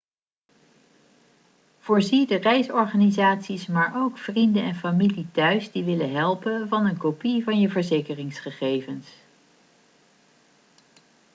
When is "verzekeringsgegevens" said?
7.69-9.07